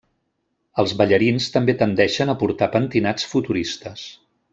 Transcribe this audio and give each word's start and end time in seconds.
Els 0.83 0.93
ballarins 1.01 1.49
també 1.57 1.75
tendeixen 1.81 2.31
a 2.33 2.37
portar 2.45 2.71
pentinats 2.77 3.29
futuristes. 3.35 4.07